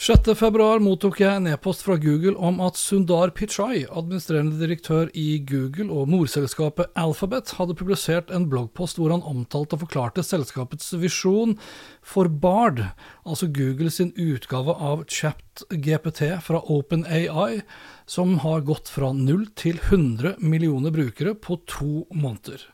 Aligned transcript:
6.2 0.00 0.78
mottok 0.80 1.18
jeg 1.20 1.36
en 1.36 1.50
e-post 1.50 1.82
fra 1.84 1.98
Google 2.00 2.32
om 2.40 2.62
at 2.64 2.78
Sundar 2.80 3.34
Pichai, 3.36 3.82
administrerende 3.84 4.56
direktør 4.56 5.10
i 5.12 5.42
Google 5.44 5.90
og 5.92 6.08
morselskapet 6.08 6.88
Alphabet, 6.96 7.52
hadde 7.58 7.76
publisert 7.76 8.32
en 8.32 8.46
bloggpost 8.48 8.96
hvor 8.96 9.12
han 9.12 9.26
omtalte 9.28 9.76
og 9.76 9.82
forklarte 9.82 10.24
selskapets 10.24 10.94
visjon 11.02 11.52
for 12.00 12.32
Bard, 12.32 12.80
altså 13.28 13.50
Google 13.52 13.92
sin 13.92 14.14
utgave 14.16 14.72
av 14.72 15.04
ChatGPT 15.04 16.24
fra 16.48 16.64
OpenAI, 16.64 17.60
som 18.08 18.38
har 18.40 18.64
gått 18.64 18.88
fra 18.88 19.12
0 19.12 19.50
til 19.52 19.76
100 19.84 20.40
millioner 20.40 20.96
brukere 20.96 21.36
på 21.36 21.60
to 21.68 22.06
måneder. 22.08 22.64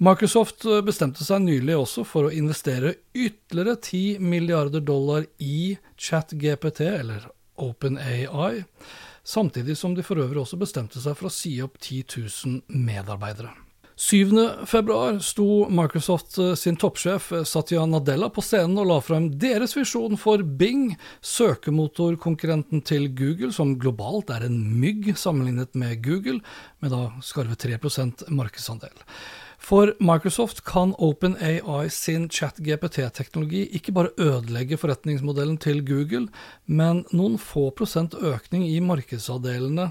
Microsoft 0.00 0.64
bestemte 0.86 1.26
seg 1.26 1.42
nylig 1.44 1.74
også 1.76 2.06
for 2.08 2.30
å 2.30 2.32
investere 2.32 2.94
ytterligere 3.12 3.76
10 3.76 4.22
milliarder 4.24 4.80
dollar 4.80 5.26
i 5.44 5.74
ChatGPT, 6.00 6.86
eller 6.88 7.26
OpenAI, 7.60 8.62
samtidig 9.20 9.76
som 9.76 9.92
de 9.92 10.00
for 10.06 10.22
øvrig 10.22 10.40
også 10.40 10.56
bestemte 10.62 11.02
seg 11.04 11.18
for 11.18 11.28
å 11.28 11.34
si 11.34 11.58
opp 11.60 11.76
10 11.82 12.16
000 12.16 12.78
medarbeidere. 12.86 13.52
7. 14.00 14.32
februar 14.64 15.18
sto 15.20 15.66
Microsoft 15.68 16.38
sin 16.56 16.78
toppsjef 16.80 17.26
Satya 17.44 17.82
Nadella 17.84 18.30
på 18.32 18.40
scenen 18.40 18.80
og 18.80 18.88
la 18.88 18.96
frem 19.04 19.26
deres 19.42 19.76
visjon 19.76 20.16
for 20.16 20.40
Bing, 20.40 20.94
søkemotorkonkurrenten 21.20 22.80
til 22.88 23.10
Google, 23.12 23.52
som 23.52 23.76
globalt 23.76 24.32
er 24.32 24.48
en 24.48 24.56
mygg 24.80 25.12
sammenlignet 25.20 25.76
med 25.76 26.00
Google, 26.08 26.40
med 26.80 26.96
da 26.96 27.10
skarve 27.20 27.60
3% 27.60 28.30
markedsandel. 28.32 28.96
For 29.60 29.92
Microsoft 30.00 30.62
kan 30.64 30.94
OpenAI 30.98 31.90
sin 31.92 32.28
chat-GPT-teknologi 32.32 33.66
ikke 33.76 33.92
bare 33.94 34.14
ødelegge 34.18 34.78
forretningsmodellen 34.80 35.58
til 35.60 35.82
Google, 35.86 36.30
men 36.66 37.04
noen 37.12 37.36
få 37.38 37.68
prosent 37.76 38.16
økning 38.16 38.64
i 38.66 38.80
markedsandelene 38.82 39.90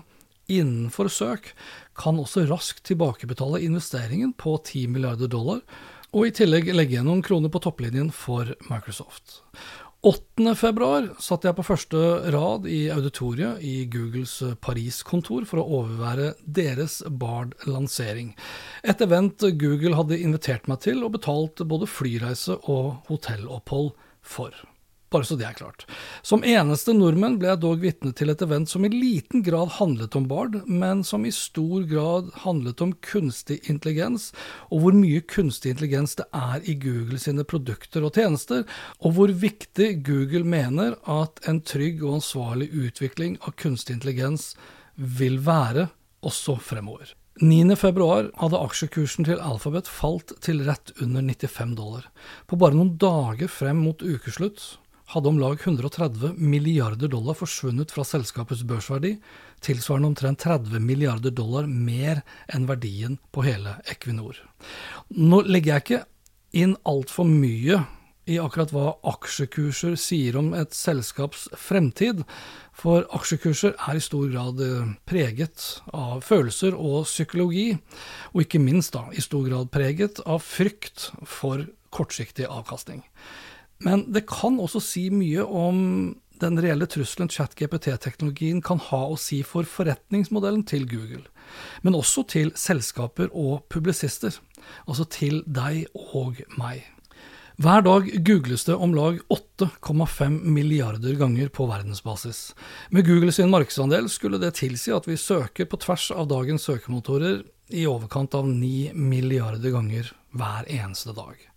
innenfor 0.50 1.12
søk 1.14 1.52
kan 2.00 2.18
også 2.20 2.48
raskt 2.50 2.88
tilbakebetale 2.90 3.62
investeringen 3.68 4.34
på 4.34 4.58
10 4.58 4.88
milliarder 4.96 5.30
dollar, 5.30 5.62
og 6.10 6.26
i 6.26 6.34
tillegg 6.34 6.72
legge 6.74 6.98
igjen 6.98 7.06
noen 7.06 7.22
kroner 7.26 7.54
på 7.54 7.62
topplinjen 7.62 8.10
for 8.10 8.50
Microsoft. 8.72 9.44
8. 10.00 10.56
februar 10.56 11.10
satt 11.20 11.44
jeg 11.44 11.58
på 11.58 11.64
første 11.68 12.00
rad 12.32 12.64
i 12.72 12.86
auditoriet 12.88 13.60
i 13.68 13.82
Googles 13.92 14.38
Paris-kontor 14.64 15.44
for 15.50 15.60
å 15.60 15.82
overvære 15.82 16.30
deres 16.48 17.02
Bard-lansering. 17.04 18.30
Et 18.88 19.04
event 19.04 19.44
Google 19.60 19.98
hadde 20.00 20.22
invitert 20.24 20.72
meg 20.72 20.80
til 20.88 21.04
og 21.04 21.18
betalt 21.18 21.60
både 21.68 21.90
flyreise 21.92 22.56
og 22.72 23.10
hotellopphold 23.12 23.92
for. 24.24 24.56
Bare 25.10 25.26
så 25.26 25.36
det 25.40 25.48
er 25.48 25.58
klart. 25.58 25.88
Som 26.22 26.44
eneste 26.46 26.94
nordmenn 26.94 27.40
ble 27.42 27.50
jeg 27.50 27.62
dog 27.64 27.82
vitne 27.82 28.12
til 28.14 28.30
et 28.30 28.42
event 28.46 28.70
som 28.70 28.84
i 28.86 28.92
liten 28.94 29.42
grad 29.46 29.72
handlet 29.80 30.14
om 30.20 30.28
Bard, 30.30 30.60
men 30.70 31.02
som 31.08 31.24
i 31.26 31.32
stor 31.34 31.88
grad 31.90 32.28
handlet 32.44 32.84
om 32.86 32.94
kunstig 33.02 33.58
intelligens, 33.72 34.30
og 34.70 34.84
hvor 34.84 34.98
mye 34.98 35.24
kunstig 35.26 35.74
intelligens 35.74 36.14
det 36.20 36.28
er 36.38 36.62
i 36.62 36.76
Google 36.78 37.18
sine 37.22 37.42
produkter 37.42 38.06
og 38.06 38.20
tjenester, 38.20 38.68
og 39.02 39.16
hvor 39.18 39.34
viktig 39.34 39.96
Google 40.06 40.46
mener 40.46 41.00
at 41.10 41.42
en 41.50 41.64
trygg 41.66 42.04
og 42.04 42.20
ansvarlig 42.20 42.70
utvikling 42.70 43.40
av 43.42 43.56
kunstig 43.58 43.98
intelligens 43.98 44.52
vil 44.94 45.40
være 45.42 45.88
også 46.22 46.60
fremover. 46.62 47.16
9.2 47.40 48.06
hadde 48.36 48.60
aksjekursen 48.60 49.26
til 49.26 49.40
Alphabet 49.40 49.88
falt 49.88 50.34
til 50.44 50.60
rett 50.68 50.92
under 51.00 51.24
95 51.24 51.74
dollar. 51.78 52.10
På 52.46 52.60
bare 52.60 52.76
noen 52.76 52.98
dager 53.00 53.48
frem 53.48 53.80
mot 53.80 54.04
ukeslutt 54.04 54.76
hadde 55.10 55.30
om 55.32 55.40
lag 55.42 55.58
130 55.64 56.38
milliarder 56.38 57.10
dollar 57.10 57.38
forsvunnet 57.38 57.92
fra 57.92 58.06
selskapets 58.06 58.62
børsverdi, 58.70 59.16
tilsvarende 59.66 60.12
omtrent 60.12 60.44
30 60.46 60.84
milliarder 60.86 61.34
dollar 61.34 61.68
mer 61.70 62.22
enn 62.54 62.68
verdien 62.70 63.18
på 63.34 63.46
hele 63.48 63.80
Equinor. 63.90 64.38
Nå 65.18 65.42
legger 65.48 65.76
jeg 65.76 65.86
ikke 65.86 66.04
inn 66.62 66.76
altfor 66.90 67.26
mye 67.30 67.82
i 68.30 68.38
akkurat 68.38 68.70
hva 68.74 68.86
aksjekurser 69.10 69.96
sier 69.98 70.38
om 70.38 70.52
et 70.54 70.76
selskaps 70.78 71.48
fremtid, 71.58 72.22
for 72.78 73.08
aksjekurser 73.16 73.74
er 73.74 73.98
i 73.98 74.04
stor 74.04 74.30
grad 74.30 74.62
eh, 74.64 74.94
preget 75.10 75.66
av 75.90 76.22
følelser 76.28 76.78
og 76.78 77.08
psykologi, 77.10 77.74
og 78.36 78.46
ikke 78.46 78.62
minst 78.62 78.94
da 78.94 79.08
i 79.10 79.26
stor 79.26 79.48
grad 79.50 79.74
preget 79.74 80.22
av 80.30 80.44
frykt 80.46 81.10
for 81.26 81.66
kortsiktig 81.90 82.46
avkastning. 82.46 83.02
Men 83.86 84.10
det 84.12 84.28
kan 84.28 84.60
også 84.60 84.82
si 84.84 85.06
mye 85.14 85.46
om 85.46 85.80
den 86.40 86.60
reelle 86.60 86.88
trusselen 86.88 87.32
chat-GPT-teknologien 87.32 88.62
kan 88.64 88.80
ha 88.90 89.02
å 89.12 89.18
si 89.20 89.42
for 89.44 89.68
forretningsmodellen 89.68 90.64
til 90.68 90.86
Google, 90.88 91.26
men 91.84 91.98
også 91.98 92.24
til 92.32 92.54
selskaper 92.60 93.32
og 93.36 93.66
publisister, 93.72 94.38
altså 94.86 95.08
til 95.12 95.42
deg 95.48 95.86
og 95.96 96.40
meg. 96.60 96.86
Hver 97.60 97.84
dag 97.84 98.06
googles 98.24 98.64
det 98.70 98.78
om 98.80 98.94
lag 98.96 99.18
8,5 99.36 100.38
milliarder 100.48 101.18
ganger 101.20 101.52
på 101.52 101.68
verdensbasis. 101.68 102.54
Med 102.96 103.04
Google 103.08 103.36
sin 103.36 103.52
markedsandel 103.52 104.08
skulle 104.12 104.40
det 104.40 104.54
tilsi 104.62 104.96
at 104.96 105.10
vi 105.10 105.20
søker 105.20 105.68
på 105.68 105.82
tvers 105.84 106.08
av 106.16 106.32
dagens 106.32 106.70
søkemotorer 106.70 107.44
i 107.76 107.84
overkant 107.84 108.40
av 108.40 108.48
9 108.48 108.96
milliarder 108.96 109.76
ganger 109.76 110.08
hver 110.32 110.72
eneste 110.72 111.12
dag 111.18 111.50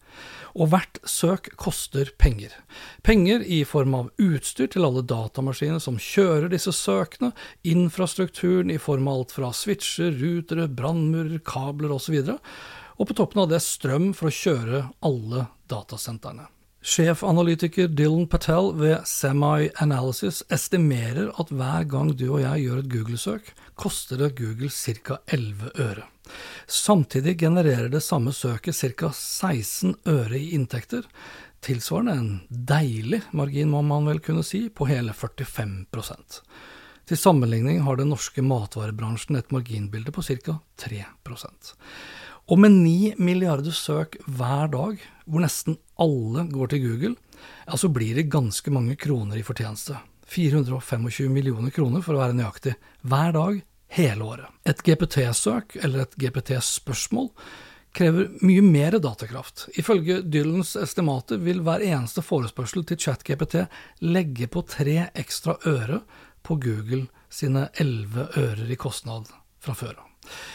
og 0.53 0.73
hvert 0.73 1.01
søk 1.09 1.51
koster 1.61 2.11
penger. 2.21 2.55
Penger 3.07 3.45
i 3.45 3.63
form 3.69 3.97
av 3.99 4.11
utstyr 4.23 4.71
til 4.73 4.87
alle 4.87 5.05
datamaskiner 5.07 5.83
som 5.83 6.01
kjører 6.01 6.53
disse 6.53 6.75
søkene, 6.77 7.33
infrastrukturen 7.65 8.73
i 8.73 8.81
form 8.81 9.09
av 9.09 9.23
alt 9.23 9.37
fra 9.37 9.53
switcher, 9.57 10.15
rutere, 10.21 10.69
brannmurer, 10.69 11.41
kabler 11.45 11.95
osv., 11.97 12.19
og 13.01 13.09
på 13.09 13.17
toppen 13.17 13.43
av 13.43 13.49
det 13.51 13.63
strøm 13.65 14.13
for 14.15 14.29
å 14.29 14.37
kjøre 14.37 14.83
alle 15.03 15.47
datasentrene. 15.73 16.45
Sjefanalytiker 16.83 17.87
Dylan 17.87 18.25
Patel 18.27 18.73
ved 18.75 19.05
Semi 19.07 19.69
Analysis 19.79 20.41
estimerer 20.51 21.29
at 21.39 21.53
hver 21.55 21.85
gang 21.87 22.09
du 22.19 22.25
og 22.33 22.41
jeg 22.43 22.65
gjør 22.65 22.81
et 22.81 22.89
Google-søk, 22.91 23.51
koster 23.79 24.19
det 24.19 24.33
Google 24.41 24.67
ca. 24.67 25.21
11 25.31 25.71
øre. 25.79 26.09
Samtidig 26.67 27.37
genererer 27.39 27.87
det 27.93 28.03
samme 28.03 28.35
søket 28.35 28.75
ca. 28.75 29.13
16 29.15 29.95
øre 30.11 30.41
i 30.41 30.51
inntekter, 30.57 31.07
tilsvarende 31.63 32.17
en 32.19 32.33
deilig 32.51 33.23
margin, 33.31 33.71
må 33.71 33.85
man 33.87 34.11
vel 34.11 34.19
kunne 34.19 34.43
si, 34.43 34.67
på 34.67 34.91
hele 34.91 35.15
45% 35.15 36.41
Til 37.07 37.19
sammenligning 37.19 37.85
har 37.87 37.95
den 37.97 38.11
norske 38.11 38.43
matvarebransjen 38.43 39.39
et 39.39 39.55
marginbilde 39.55 40.11
på 40.11 40.27
ca. 40.27 40.59
3 40.83 41.05
og 42.53 42.59
med 42.61 42.75
9 42.83 43.15
milliarder 43.17 43.73
søk 43.73 44.19
hver 44.29 44.69
dag, 44.73 45.01
hvor 45.25 45.41
nesten 45.41 45.79
alle 46.01 46.45
går 46.53 46.73
til 46.73 46.83
Google, 46.85 47.15
ja, 47.65 47.79
så 47.81 47.89
blir 47.89 48.19
det 48.19 48.29
ganske 48.33 48.73
mange 48.75 48.97
kroner 49.01 49.41
i 49.41 49.47
fortjeneste. 49.47 49.97
425 50.29 51.33
millioner 51.33 51.73
kroner, 51.73 52.05
for 52.05 52.17
å 52.17 52.21
være 52.21 52.37
nøyaktig, 52.37 52.75
hver 53.09 53.33
dag 53.37 53.63
hele 53.97 54.29
året. 54.35 54.53
Et 54.69 54.85
GPT-søk, 54.85 55.79
eller 55.81 56.05
et 56.05 56.19
GPT-spørsmål, 56.21 57.33
krever 57.97 58.29
mye 58.45 58.65
mer 58.65 58.99
datakraft. 59.01 59.67
Ifølge 59.81 60.21
Dylans 60.21 60.77
estimater 60.81 61.41
vil 61.41 61.65
hver 61.65 61.85
eneste 61.85 62.25
forespørsel 62.25 62.85
til 62.89 63.01
ChatGPT 63.01 63.63
legge 64.05 64.49
på 64.53 64.65
tre 64.69 65.11
ekstra 65.13 65.57
øre 65.69 66.03
på 66.45 66.61
Google 66.61 67.07
sine 67.33 67.69
11 67.81 68.33
ører 68.45 68.73
i 68.73 68.81
kostnad 68.81 69.33
fra 69.63 69.77
før 69.77 70.01
av. 70.01 70.12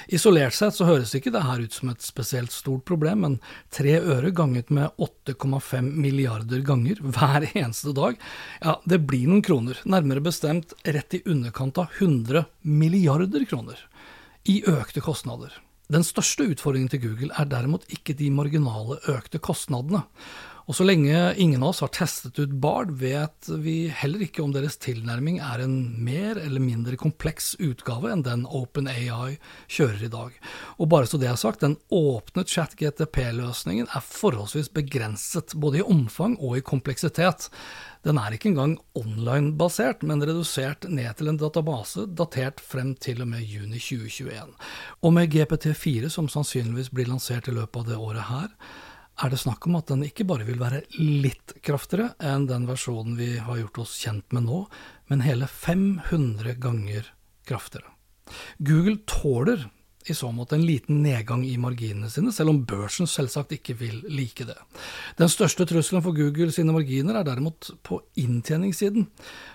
Isolert 0.07 0.55
sett 0.55 0.75
så 0.77 0.87
høres 0.87 1.13
ikke 1.17 1.33
det 1.33 1.43
her 1.43 1.61
ut 1.63 1.75
som 1.75 1.91
et 1.91 2.03
spesielt 2.05 2.53
stort 2.55 2.85
problem, 2.87 3.23
men 3.25 3.37
tre 3.73 3.97
øre 3.99 4.31
ganget 4.35 4.71
med 4.73 4.89
8,5 5.03 5.91
milliarder 5.97 6.63
ganger 6.67 7.01
hver 7.03 7.49
eneste 7.51 7.93
dag, 7.97 8.17
ja, 8.63 8.77
det 8.87 9.01
blir 9.09 9.27
noen 9.27 9.43
kroner, 9.45 9.79
nærmere 9.85 10.23
bestemt 10.23 10.75
rett 10.87 11.19
i 11.19 11.23
underkant 11.27 11.79
av 11.83 11.95
100 11.99 12.45
milliarder 12.63 13.47
kroner, 13.49 13.79
i 14.47 14.61
økte 14.67 15.03
kostnader. 15.03 15.51
Den 15.91 16.03
største 16.03 16.43
utfordringen 16.51 16.91
til 16.91 17.03
Google 17.05 17.31
er 17.39 17.47
derimot 17.47 17.85
ikke 17.93 18.15
de 18.19 18.27
marginale 18.33 18.99
økte 19.11 19.39
kostnadene. 19.39 20.03
Og 20.67 20.75
så 20.75 20.83
lenge 20.83 21.15
ingen 21.39 21.61
av 21.63 21.69
oss 21.69 21.79
har 21.79 21.93
testet 21.95 22.35
ut 22.41 22.51
Bard, 22.59 22.89
vet 22.99 23.47
vi 23.63 23.87
heller 23.87 24.25
ikke 24.25 24.43
om 24.43 24.51
deres 24.51 24.75
tilnærming 24.83 25.37
er 25.39 25.61
en 25.63 25.77
mer 26.03 26.35
eller 26.41 26.59
mindre 26.59 26.99
kompleks 26.99 27.53
utgave 27.63 28.11
enn 28.11 28.25
den 28.25 28.43
OpenAI 28.43 29.37
kjører 29.71 30.03
i 30.03 30.11
dag. 30.11 30.33
Og 30.75 30.89
bare 30.91 31.07
så 31.07 31.19
det 31.21 31.29
er 31.31 31.39
sagt, 31.39 31.63
den 31.63 31.77
åpne 31.87 32.43
chat-GTP-løsningen 32.43 33.87
er 33.87 34.03
forholdsvis 34.03 34.67
begrenset, 34.75 35.55
både 35.55 35.79
i 35.79 35.85
omfang 35.87 36.35
og 36.35 36.59
i 36.59 36.65
kompleksitet. 36.67 37.47
Den 38.03 38.19
er 38.19 38.35
ikke 38.35 38.51
engang 38.51 38.75
online-basert, 38.99 40.03
men 40.03 40.25
redusert 40.27 40.83
ned 40.91 41.15
til 41.15 41.31
en 41.31 41.39
database 41.39 42.09
datert 42.11 42.59
frem 42.59 42.91
til 42.99 43.23
og 43.23 43.31
med 43.31 43.47
juni 43.47 43.79
2021. 43.79 44.51
Og 44.99 45.15
med 45.15 45.31
GPT4, 45.31 46.11
som 46.11 46.27
sannsynligvis 46.27 46.91
blir 46.91 47.07
lansert 47.07 47.47
i 47.47 47.55
løpet 47.55 47.85
av 47.85 47.89
det 47.93 48.03
året 48.03 48.27
her, 48.33 48.51
er 49.17 49.33
det 49.33 49.39
snakk 49.41 49.65
om 49.67 49.77
at 49.79 49.89
den 49.89 50.05
ikke 50.05 50.27
bare 50.29 50.45
vil 50.47 50.59
være 50.61 50.83
litt 50.97 51.55
kraftigere 51.65 52.13
enn 52.23 52.45
den 52.49 52.67
versjonen 52.69 53.17
vi 53.17 53.33
har 53.41 53.61
gjort 53.63 53.81
oss 53.85 53.95
kjent 54.03 54.35
med 54.35 54.45
nå, 54.45 54.65
men 55.09 55.25
hele 55.25 55.49
500 55.49 56.57
ganger 56.61 57.09
kraftigere. 57.47 57.93
Google 58.59 58.99
tåler 59.07 59.65
i 60.07 60.15
så 60.15 60.29
måte 60.31 60.55
en 60.55 60.63
liten 60.63 61.01
nedgang 61.03 61.43
i 61.43 61.57
marginene 61.59 62.09
sine, 62.11 62.31
selv 62.31 62.53
om 62.53 62.61
børsen 62.67 63.09
selvsagt 63.09 63.51
ikke 63.57 63.75
vil 63.81 63.99
like 64.07 64.45
det. 64.47 64.55
Den 65.19 65.31
største 65.31 65.67
trusselen 65.67 66.03
for 66.05 66.15
Google 66.15 66.53
sine 66.55 66.75
marginer 66.75 67.19
er 67.19 67.27
derimot 67.27 67.73
på 67.83 67.99
inntjeningssiden. 68.19 69.09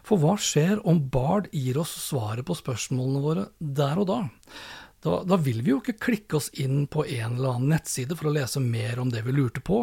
For 0.05 0.21
hva 0.21 0.37
skjer 0.41 0.83
om 0.89 1.01
Bard 1.13 1.49
gir 1.57 1.81
oss 1.81 1.95
svaret 2.11 2.45
på 2.49 2.59
spørsmålene 2.59 3.25
våre 3.25 3.49
der 3.59 4.03
og 4.03 4.11
da? 4.11 4.21
Da, 5.03 5.23
da, 5.27 5.37
vil 5.37 5.65
vi 5.67 5.73
jo 5.73 5.81
ikke 5.81 5.99
klikke 5.99 6.39
oss 6.39 6.49
inn 6.63 6.85
på 6.87 7.03
en 7.03 7.35
eller 7.35 7.57
annen 7.57 7.73
nettside 7.75 8.15
for 8.15 8.31
å 8.31 8.35
lese 8.37 8.61
mer 8.63 9.01
om 9.03 9.11
det 9.11 9.25
vi 9.27 9.35
lurte 9.35 9.63
på, 9.65 9.81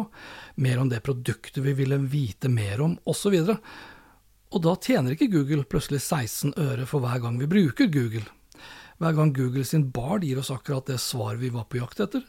mer 0.56 0.80
om 0.80 0.88
det 0.88 1.02
produktet 1.04 1.60
vi 1.60 1.74
ville 1.76 1.98
vite 2.00 2.48
mer 2.48 2.80
om, 2.80 2.94
osv. 3.04 3.36
Og, 3.42 3.52
og 4.56 4.64
da 4.64 4.74
tjener 4.80 5.12
ikke 5.12 5.28
Google 5.34 5.66
plutselig 5.68 6.00
16 6.06 6.54
øre 6.56 6.88
for 6.88 7.04
hver 7.04 7.20
gang 7.20 7.36
vi 7.42 7.50
bruker 7.52 7.92
Google. 7.92 8.24
Hver 9.00 9.18
gang 9.18 9.34
Google 9.36 9.66
sin 9.68 9.90
Bard 9.92 10.24
gir 10.24 10.40
oss 10.40 10.52
akkurat 10.54 10.88
det 10.88 10.96
svaret 11.04 11.44
vi 11.44 11.52
var 11.52 11.68
på 11.68 11.82
jakt 11.82 12.00
etter, 12.00 12.24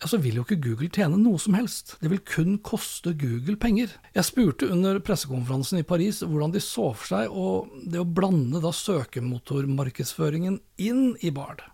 ja, 0.00 0.08
så 0.08 0.16
vil 0.16 0.38
jo 0.38 0.46
ikke 0.46 0.62
Google 0.64 0.88
tjene 0.88 1.20
noe 1.20 1.36
som 1.40 1.52
helst. 1.58 1.98
Det 2.00 2.08
vil 2.08 2.22
kun 2.24 2.54
koste 2.64 3.12
Google 3.20 3.58
penger. 3.60 3.92
Jeg 4.16 4.24
spurte 4.24 4.70
under 4.72 4.96
pressekonferansen 5.04 5.82
i 5.82 5.84
Paris 5.84 6.22
hvordan 6.24 6.54
de 6.54 6.62
så 6.64 6.86
for 6.96 7.10
seg 7.12 7.28
og 7.28 7.68
det 7.84 8.00
å 8.00 8.08
blande 8.08 8.62
da 8.64 8.72
søkemotormarkedsføringen 8.72 10.56
inn 10.80 11.10
i 11.20 11.32
Bard. 11.36 11.66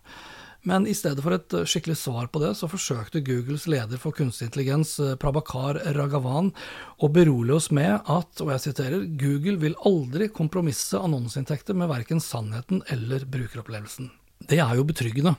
Men 0.67 0.87
i 0.89 0.95
stedet 0.97 1.23
for 1.23 1.35
et 1.35 1.53
eh, 1.55 1.67
skikkelig 1.69 1.97
svar 2.01 2.27
på 2.31 2.41
det, 2.43 2.51
så 2.59 2.67
forsøkte 2.67 3.23
Googles 3.25 3.67
leder 3.71 4.01
for 4.01 4.15
kunstig 4.15 4.49
intelligens, 4.49 4.97
Prabakar 5.21 5.79
Prabhakar 5.79 5.95
Ragavan, 5.95 6.51
å 6.99 7.09
berolige 7.13 7.57
oss 7.57 7.71
med 7.71 8.01
at, 8.03 8.43
og 8.43 8.51
jeg 8.53 8.65
siterer, 8.65 9.07
Google 9.19 9.57
vil 9.61 9.77
aldri 9.87 10.27
kompromisse 10.33 10.99
annonseinntekter 10.99 11.77
med 11.77 11.91
verken 11.91 12.23
sannheten 12.23 12.83
eller 12.91 13.25
brukeropplevelsen. 13.31 14.11
Det 14.47 14.59
er 14.61 14.75
jo 14.77 14.85
betryggende, 14.85 15.33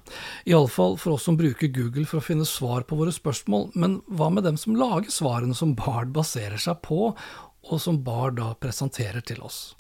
iallfall 0.49 0.97
for 0.99 1.15
oss 1.15 1.29
som 1.29 1.37
bruker 1.39 1.71
Google 1.71 2.07
for 2.09 2.19
å 2.19 2.25
finne 2.25 2.47
svar 2.49 2.83
på 2.89 2.99
våre 2.99 3.15
spørsmål, 3.15 3.71
men 3.79 4.01
hva 4.11 4.31
med 4.33 4.49
dem 4.49 4.59
som 4.59 4.77
lager 4.77 5.13
svarene 5.15 5.55
som 5.55 5.77
Bard 5.79 6.11
baserer 6.17 6.59
seg 6.61 6.81
på, 6.83 7.13
og 7.69 7.83
som 7.83 8.01
Bard 8.03 8.41
da 8.41 8.55
presenterer 8.59 9.23
til 9.23 9.45
oss? 9.47 9.77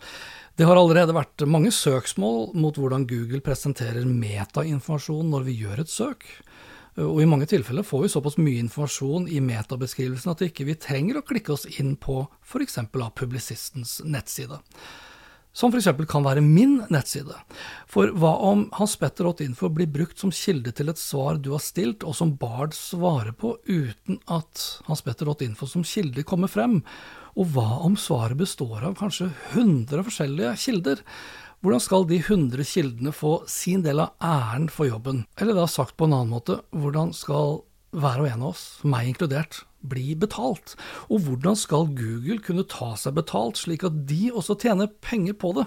Det 0.58 0.66
har 0.66 0.75
allerede 0.75 1.14
vært 1.14 1.44
mange 1.46 1.70
søksmål 1.70 2.49
mot 2.58 2.75
hvordan 2.75 3.05
Google 3.06 3.38
presenterer 3.46 4.02
metainformasjon 4.02 5.28
når 5.31 5.44
vi 5.46 5.52
gjør 5.60 5.84
et 5.84 5.93
søk. 5.93 6.25
Og 6.99 7.20
i 7.22 7.28
mange 7.31 7.46
tilfeller 7.46 7.87
får 7.87 8.00
vi 8.02 8.08
såpass 8.10 8.40
mye 8.43 8.64
informasjon 8.64 9.28
i 9.31 9.38
metabeskrivelsen 9.38 10.32
at 10.32 10.43
vi 10.43 10.49
ikke 10.50 10.75
trenger 10.82 11.20
å 11.20 11.26
klikke 11.28 11.55
oss 11.55 11.69
inn 11.78 11.93
på 11.94 12.25
f.eks. 12.43 12.81
av 12.82 13.12
publisistens 13.14 14.00
nettside. 14.02 14.58
Som 15.55 15.70
f.eks. 15.70 15.93
kan 16.10 16.26
være 16.26 16.43
min 16.43 16.81
nettside. 16.90 17.38
For 17.87 18.10
hva 18.19 18.34
om 18.50 18.66
hanspetter.info 18.81 19.70
blir 19.78 19.87
brukt 19.94 20.19
som 20.19 20.34
kilde 20.34 20.75
til 20.75 20.90
et 20.90 20.99
svar 20.99 21.38
du 21.38 21.52
har 21.55 21.62
stilt, 21.62 22.02
og 22.02 22.19
som 22.19 22.34
Bard 22.34 22.75
svarer 22.75 23.31
på 23.31 23.55
uten 23.70 24.19
at 24.26 24.66
hanspetter.info 24.90 25.70
som 25.70 25.87
kilde 25.87 26.26
kommer 26.26 26.50
frem? 26.50 26.81
Og 27.38 27.52
hva 27.55 27.69
om 27.87 27.94
svaret 27.99 28.38
består 28.40 28.82
av 28.82 28.96
kanskje 28.99 29.29
100 29.52 30.02
forskjellige 30.08 30.56
kilder? 30.64 31.02
Hvordan 31.62 31.82
skal 31.82 32.06
de 32.11 32.19
100 32.19 32.67
kildene 32.67 33.12
få 33.14 33.32
sin 33.50 33.85
del 33.87 34.02
av 34.02 34.14
æren 34.23 34.67
for 34.70 34.90
jobben? 34.90 35.25
Eller 35.38 35.55
da 35.55 35.67
sagt 35.70 35.96
på 35.99 36.08
en 36.08 36.17
annen 36.17 36.35
måte, 36.35 36.58
hvordan 36.75 37.14
skal 37.14 37.61
hver 37.94 38.20
og 38.23 38.29
en 38.29 38.43
av 38.43 38.52
oss, 38.52 38.64
meg 38.82 39.12
inkludert, 39.12 39.62
bli 39.87 40.12
betalt? 40.19 40.75
Og 41.08 41.25
hvordan 41.26 41.58
skal 41.58 41.90
Google 41.99 42.40
kunne 42.43 42.67
ta 42.69 42.93
seg 42.99 43.17
betalt, 43.19 43.58
slik 43.62 43.87
at 43.87 44.02
de 44.11 44.32
også 44.34 44.58
tjener 44.58 44.91
penger 45.02 45.38
på 45.38 45.55
det? 45.61 45.67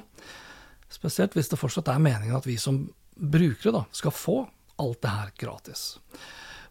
Spesielt 0.91 1.35
hvis 1.38 1.51
det 1.51 1.59
fortsatt 1.59 1.91
er 1.91 2.03
meningen 2.03 2.35
at 2.35 2.47
vi 2.47 2.59
som 2.59 2.83
brukere 3.15 3.75
da, 3.79 3.85
skal 3.95 4.15
få 4.15 4.41
alt 4.81 5.01
det 5.03 5.15
her 5.15 5.35
gratis. 5.39 5.85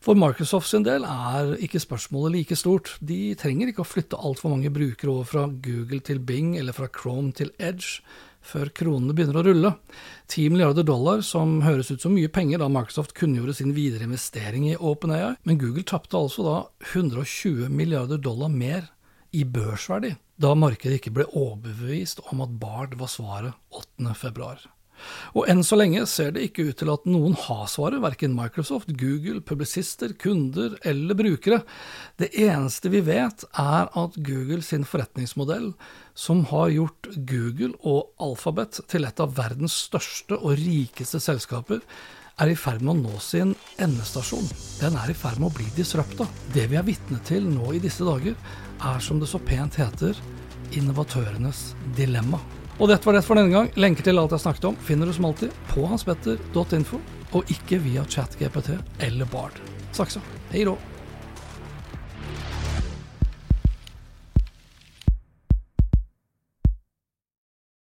For 0.00 0.16
Microsoft 0.16 0.70
sin 0.70 0.84
del 0.86 1.04
er 1.04 1.52
ikke 1.60 1.82
spørsmålet 1.82 2.32
like 2.32 2.56
stort. 2.56 2.94
De 3.04 3.34
trenger 3.36 3.68
ikke 3.68 3.84
å 3.84 3.88
flytte 3.88 4.16
altfor 4.16 4.54
mange 4.54 4.72
brukere 4.72 5.12
over 5.12 5.28
fra 5.28 5.42
Google 5.52 6.00
til 6.00 6.22
Bing 6.24 6.54
eller 6.56 6.72
fra 6.76 6.88
Chrome 6.88 7.34
til 7.36 7.52
Edge 7.60 8.00
før 8.40 8.70
kronene 8.72 9.12
begynner 9.12 9.36
å 9.36 9.44
rulle. 9.44 9.74
10 10.32 10.54
milliarder 10.54 10.86
dollar, 10.88 11.20
som 11.20 11.58
høres 11.60 11.92
ut 11.92 12.00
som 12.00 12.14
mye 12.16 12.30
penger 12.32 12.62
da 12.62 12.70
Microsoft 12.72 13.12
kunngjorde 13.18 13.58
sin 13.58 13.74
videre 13.76 14.08
investering 14.08 14.70
i 14.70 14.78
OpenAI, 14.80 15.34
men 15.44 15.60
Google 15.60 15.84
tapte 15.84 16.16
altså 16.16 16.46
da 16.48 16.56
120 16.94 17.68
milliarder 17.68 18.22
dollar 18.24 18.48
mer 18.48 18.88
i 19.36 19.44
børsverdi 19.44 20.14
da 20.40 20.54
markedet 20.56 21.00
ikke 21.00 21.12
ble 21.18 21.26
overbevist 21.36 22.22
om 22.32 22.40
at 22.44 22.52
Bard 22.62 22.96
var 23.00 23.12
svaret 23.12 23.76
8. 23.76 24.79
Og 25.34 25.48
enn 25.50 25.62
så 25.66 25.78
lenge 25.78 26.04
ser 26.10 26.34
det 26.34 26.48
ikke 26.48 26.68
ut 26.70 26.78
til 26.80 26.92
at 26.92 27.08
noen 27.08 27.36
har 27.46 27.64
svaret, 27.70 28.02
verken 28.02 28.36
Microsoft, 28.36 28.92
Google, 29.00 29.40
publisister, 29.40 30.14
kunder 30.20 30.76
eller 30.86 31.18
brukere. 31.18 31.62
Det 32.20 32.32
eneste 32.34 32.92
vi 32.92 33.02
vet, 33.06 33.44
er 33.58 33.90
at 33.90 34.20
Google 34.20 34.62
sin 34.66 34.86
forretningsmodell, 34.88 35.72
som 36.14 36.44
har 36.50 36.72
gjort 36.74 37.10
Google 37.16 37.74
og 37.86 38.10
Alphabet 38.20 38.82
til 38.90 39.06
et 39.08 39.20
av 39.22 39.36
verdens 39.38 39.76
største 39.88 40.38
og 40.40 40.58
rikeste 40.60 41.22
selskaper, 41.22 41.84
er 42.40 42.52
i 42.52 42.56
ferd 42.56 42.80
med 42.80 42.94
å 42.94 43.00
nå 43.02 43.18
sin 43.20 43.52
endestasjon. 43.82 44.46
Den 44.80 44.96
er 44.96 45.12
i 45.12 45.16
ferd 45.16 45.40
med 45.40 45.50
å 45.50 45.56
bli 45.58 45.66
disrupta. 45.76 46.24
Det 46.54 46.66
vi 46.70 46.78
er 46.80 46.86
vitne 46.86 47.20
til 47.28 47.44
nå 47.48 47.74
i 47.76 47.82
disse 47.82 48.06
dager, 48.06 48.36
er 48.80 49.04
som 49.04 49.20
det 49.20 49.28
så 49.28 49.40
pent 49.44 49.76
heter, 49.80 50.16
innovatørenes 50.76 51.74
dilemma. 51.98 52.40
Og 52.80 52.88
dette 52.88 53.04
var 53.04 53.18
det 53.18 53.24
for 53.26 53.36
denne 53.36 53.52
gang. 53.52 53.68
Lenker 53.76 54.06
til 54.06 54.18
alt 54.20 54.32
jeg 54.32 54.40
snakket 54.40 54.70
om 54.70 54.78
finner 54.86 55.08
du 55.08 55.12
som 55.12 55.28
alltid 55.28 55.52
på 55.68 55.84
hanspetter.info, 55.90 57.00
og 57.36 57.52
ikke 57.52 57.80
via 57.84 58.06
ChatGPT 58.08 58.72
eller 59.04 59.28
Bard. 59.28 59.60
Saksa. 59.92 60.22
Hei 60.50 60.64
då. 60.64 60.78